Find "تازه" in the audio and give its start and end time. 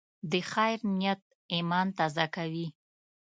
1.97-2.25